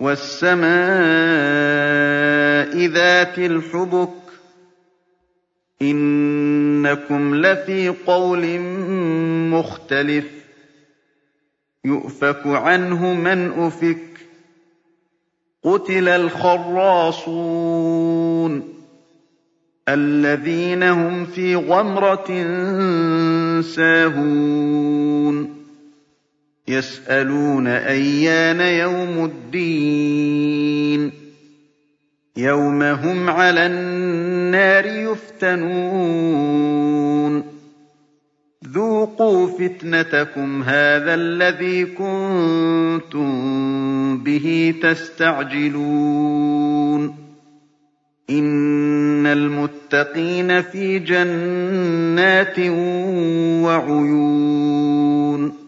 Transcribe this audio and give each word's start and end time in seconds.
وَالسَّمَاءِ 0.00 0.68
ذَاتِ 2.86 3.38
الْحُبُكِ 3.38 4.10
إِنَّكُمْ 5.82 7.34
لَفِي 7.34 7.88
قَوْلٍ 7.88 8.60
مُّخْتَلِفٍ 9.50 10.24
يُؤْفَكُ 11.84 12.46
عَنْهُ 12.46 13.14
مَنْ 13.14 13.52
أُفِكَ 13.66 13.98
قُتِلَ 15.64 16.08
الْخَرَّاصُونَ 16.08 17.32
الَّذِينَ 19.88 20.82
هُمْ 20.82 21.24
فِي 21.26 21.56
غَمْرَةٍ 21.56 22.26
سَاهُونَ 23.62 25.57
يَسْأَلُونَ 26.68 27.66
أَيَّانَ 27.66 28.60
يَوْمُ 28.60 29.24
الدِّينِ. 29.24 31.12
يَوْمَ 32.36 32.82
هُمْ 32.82 33.30
عَلَى 33.30 33.66
النَّارِ 33.66 34.86
يُفْتَنُونَ. 34.86 37.44
ذُوقُوا 38.72 39.46
فِتْنَتَكُمْ 39.46 40.62
هَٰذَا 40.62 41.14
الَّذِي 41.14 41.84
كُنتُم 41.84 43.28
بِهِ 44.24 44.74
تَسْتَعْجِلُونَ. 44.82 47.14
إِنَّ 48.30 49.26
الْمُتَّقِينَ 49.26 50.62
فِي 50.62 50.98
جَنَّاتٍ 50.98 52.58
وَعُيُونٍ. 53.64 55.67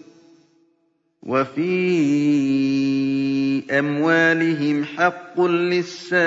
وَفِي 1.21 1.69
أَمْوَالِهِمْ 3.71 4.83
حَقٌّ 4.85 5.41
لِّلسَّائِلِ 5.41 6.23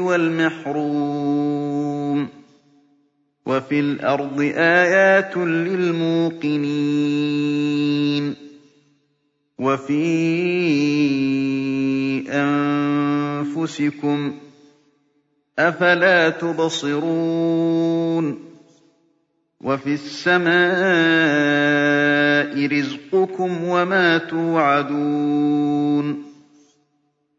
وَالْمَحْرُومِ 0.00 1.38
وَفِي 3.46 3.80
الْأَرْضِ 3.80 4.40
آيَاتٌ 4.56 5.36
لِّلْمُوقِنِينَ 5.36 6.64
وَفِي 9.58 10.08
أَنفُسِكُمْ 12.32 14.30
ۚ 14.32 14.34
أَفَلَا 15.58 16.28
تُبْصِرُونَ 16.30 18.26
وَفِي 19.60 19.92
السَّمَاءِ 19.94 21.87
رِزْقُكُمْ 22.56 23.64
وَمَا 23.64 24.18
تُوعَدُونَ 24.18 26.28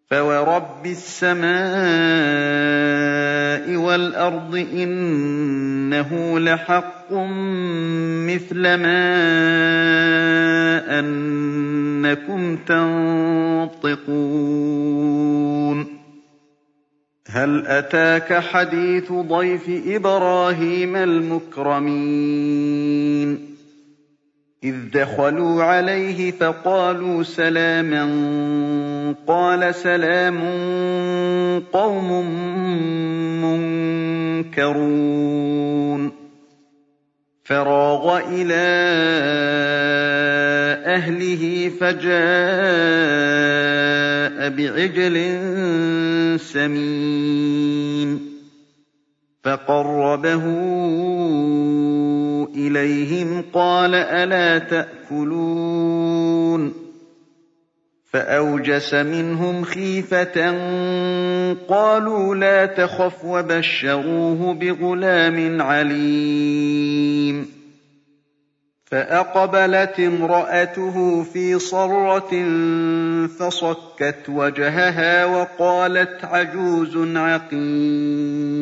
فَوَرَبِّ 0.10 0.86
السَّمَاءِ 0.86 1.50
وَالْأَرْضِ 3.76 4.56
إِنَّهُ 4.56 6.40
لَحَقٌّ 6.40 7.14
مِّثْلَ 8.28 8.62
مَا 8.62 9.00
أَنَّكُمْ 11.00 12.56
تَنطِقُونَ 12.56 13.80
هَلْ 17.30 17.68
أَتَاكَ 17.68 18.34
حَدِيثُ 18.34 19.12
ضَيْفِ 19.12 19.70
إِبْرَاهِيمَ 19.88 20.96
الْمُكْرَمِينَ 20.96 22.10
إِذْ 24.64 24.76
دَخَلُوا 24.94 25.64
عَلَيْهِ 25.64 26.32
فَقَالُوا 26.32 27.24
سَلَامًا 27.24 28.04
قَالَ 29.28 29.76
سَلَامٌ 29.76 30.40
قَوْمٌ 31.74 32.26
مُّنكَرُونَ. 34.44 36.12
فَرَاغَ 37.44 38.18
إِلَىٰ 38.28 38.80
أَهْلِهِ 40.86 41.72
فَجَاءَ 41.80 42.20
بِعِجْلٍ 44.50 45.18
سَمِينٍ. 46.40 48.20
فَقَرَّبَهُ 49.44 50.44
إِلَيْهِمْ 52.60 53.44
قَالَ 53.54 53.96
أَلَا 53.96 54.58
تَأْكُلُونَ 54.58 56.10
فَأَوْجَسَ 58.12 58.94
مِنْهُمْ 58.94 59.64
خِيفَةً 59.64 60.38
قَالُوا 61.68 62.36
لَا 62.36 62.66
تَخَفْ 62.66 63.26
وَبَشَّرُوهُ 63.26 64.54
بِغُلَامٍ 64.54 65.62
عَلِيمٍ 65.62 67.46
فَأَقْبَلَتِ 68.86 70.00
امْرَأَتُهُ 70.00 71.24
فِي 71.34 71.60
صَرَّةٍ 71.60 72.34
فَصَكَّتْ 73.40 74.30
وَجْهَهَا 74.30 75.26
وَقَالَتْ 75.26 76.26
عَجُوزٌ 76.26 77.18
عَقِيمٌ 77.18 78.59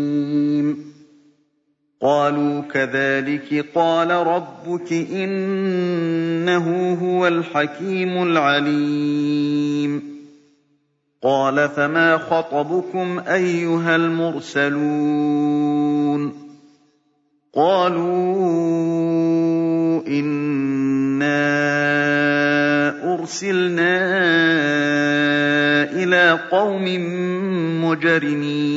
قَالُوا 2.02 2.62
كَذَٰلِكِ 2.62 3.66
قَالَ 3.76 4.12
رَبُّكِ 4.12 4.88
ۖ 4.88 4.92
إِنَّهُ 5.12 6.94
هُوَ 6.94 7.28
الْحَكِيمُ 7.28 8.24
الْعَلِيمُ. 8.24 10.04
قَالَ 11.24 11.70
فَمَا 11.70 12.18
خَطْبُكُمْ 12.18 13.20
أَيُّهَا 13.28 13.96
الْمُرْسَلُونَ؟ 13.96 14.78
قَالُوا 17.56 18.08
إِنَّا 20.08 21.38
أُرْسِلْنَا 23.14 23.98
إِلَىٰ 26.04 26.40
قَوْمٍ 26.52 26.86
مُّجْرِمِينَ. 27.86 28.77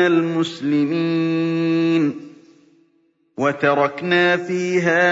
الْمُسْلِمِينَ 0.00 2.14
وَتَرَكْنَا 3.38 4.36
فِيهَا 4.36 5.04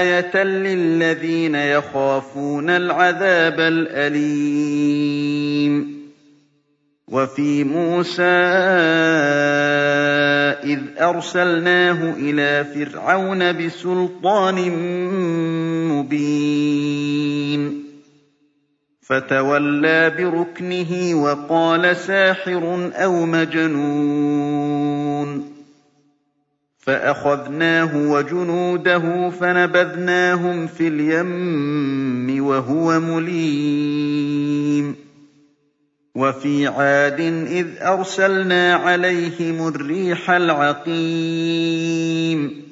آيَةً 0.00 0.42
لِّلَّذِينَ 0.44 1.54
يَخَافُونَ 1.54 2.70
الْعَذَابَ 2.70 3.60
الْأَلِيمَ. 3.60 4.92
وَفِي 7.08 7.64
مُوسَىٰ 7.64 8.22
إِذْ 10.64 10.80
أَرْسَلْنَاهُ 10.98 12.14
إِلَىٰ 12.16 12.64
فِرْعَوْنَ 12.74 13.52
بِسُلْطَانٍ 13.52 14.70
مُّبِينٍ. 15.88 17.41
فَتَوَلَّىٰ 19.02 20.10
بِرُكْنِهِ 20.10 21.14
وَقَالَ 21.14 21.96
سَاحِرٌ 21.96 22.90
أَوْ 22.94 23.26
مَجْنُونٌ. 23.26 25.44
فَأَخَذْنَاهُ 26.78 28.10
وَجُنُودَهُ 28.10 29.30
فَنَبَذْنَاهُمْ 29.30 30.66
فِي 30.66 30.88
الْيَمِّ 30.88 32.46
وَهُوَ 32.46 33.00
مُلِيمٌ. 33.00 34.94
وَفِي 36.14 36.66
عَادٍ 36.66 37.20
إِذْ 37.46 37.66
أَرْسَلْنَا 37.80 38.74
عَلَيْهِمُ 38.74 39.68
الرِّيحَ 39.68 40.30
الْعَقِيمَ. 40.30 42.71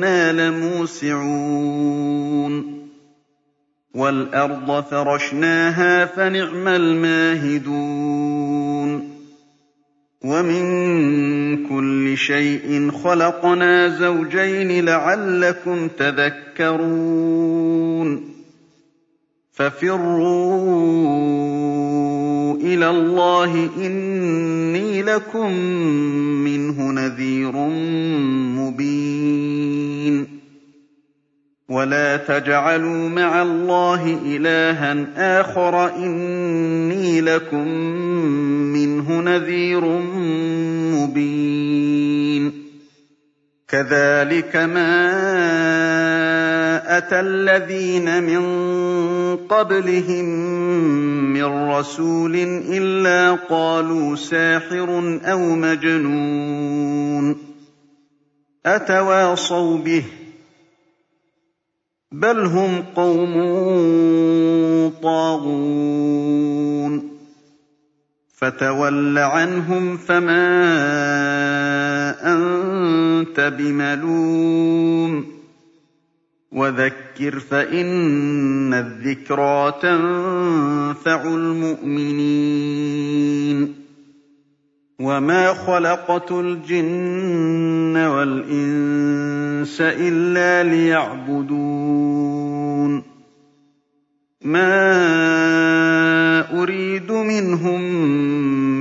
وَإِنَّا 0.00 0.32
لَمُوسِعُونَ 0.50 1.90
وَالْأَرْضَ 3.94 4.84
فَرَشْنَاهَا 4.84 6.04
فَنِعْمَ 6.06 6.68
الْمَاهِدُونَ 6.68 7.90
وَمِن 10.24 11.66
كُلِّ 11.68 12.16
شَيْءٍ 12.16 12.90
خَلَقْنَا 12.90 13.88
زَوْجَيْنِ 13.88 14.84
لَعَلَّكُمْ 14.84 15.88
تَذَكَّرُونَ 15.88 17.00
فَفِرُّوا 19.52 20.60
إِلَى 22.80 22.90
اللَّهِ 22.90 23.70
إِنِّي 23.76 25.02
لَكُم 25.02 25.52
مِّنْهُ 26.44 26.92
نَذِيرٌ 26.92 27.52
مُّبِينٌ. 28.56 30.40
وَلَا 31.68 32.16
تَجْعَلُوا 32.16 33.08
مَعَ 33.08 33.42
اللَّهِ 33.42 34.20
إِلَٰهًا 34.26 35.06
آخَرَ 35.16 35.96
إِنِّي 35.96 37.20
لَكُم 37.20 37.68
مِّنْهُ 38.72 39.20
نَذِيرٌ 39.20 39.84
مُّبِينٌ. 40.96 42.52
كَذَٰلِكَ 43.68 44.56
مَا 44.56 46.19
أَتَى 46.90 47.20
الَّذِينَ 47.20 48.22
مِن 48.22 48.42
قَبْلِهِم 49.46 50.24
مِّن 51.32 51.44
رَّسُولٍ 51.44 52.34
إِلَّا 52.68 53.32
قَالُوا 53.46 54.16
سَاحِرٌ 54.16 55.20
أَوْ 55.24 55.54
مَجْنُونٌ 55.54 57.36
أَتَوَاصَوْا 58.66 59.78
بِهِ 59.78 60.00
ۚ 60.02 60.04
بَلْ 62.12 62.46
هُمْ 62.46 62.82
قَوْمٌ 62.96 63.34
طَاغُونَ 65.02 66.92
فَتَوَلَّ 68.34 69.18
عَنْهُمْ 69.18 69.96
فَمَا 69.96 70.42
أَنتَ 72.34 73.40
بِمَلُومٍ 73.40 75.39
وَذَكِّرْ 76.52 77.38
فَإِنَّ 77.38 78.74
الذِّكْرَىٰ 78.74 79.74
تَنفَعُ 79.82 81.34
الْمُؤْمِنِينَ. 81.34 82.30
وَمَا 85.00 85.52
خَلَقْتُ 85.54 86.32
الْجِنَّ 86.32 87.96
وَالْإِنسَ 87.96 89.80
إِلَّا 89.80 90.70
لِيَعْبُدُونِ. 90.70 91.90
مَا 94.44 94.70
أُرِيدُ 96.62 97.12
مِنْهُم 97.12 97.80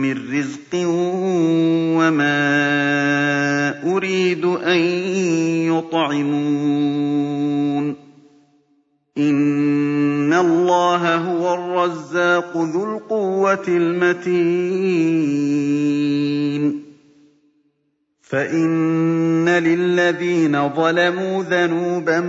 مِّن 0.02 0.32
رِّزْقٍ 0.34 0.76
وَمَا 2.00 2.40
أُرِيدُ 3.96 4.46
أَن 4.46 4.80
يُطْعِمُونِ. 5.68 7.49
إِنَّ 9.18 10.34
اللَّهَ 10.34 11.16
هُوَ 11.16 11.54
الرَّزَّاقُ 11.54 12.58
ذُو 12.58 12.96
الْقُوَّةِ 12.96 13.68
الْمَتِينُ 13.68 14.40
فَإِنَّ 18.22 19.50
لِلَّذِينَ 19.50 20.70
ظَلَمُوا 20.70 21.44
ذَنُوبًا 21.44 22.20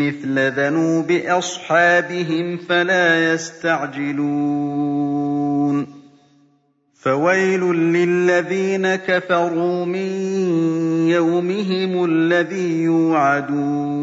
مِّثْلَ 0.00 0.50
ذَنُوبِ 0.50 1.10
أَصْحَابِهِمْ 1.10 2.56
فَلَا 2.56 3.32
يَسْتَعْجِلُونِ 3.32 4.64
فَوَيْلٌ 6.94 7.60
لِّلَّذِينَ 7.92 8.94
كَفَرُوا 8.94 9.84
مِن 9.84 10.10
يَوْمِهِمُ 11.08 12.04
الَّذِي 12.04 12.82
يُوعَدُونَ 12.82 13.93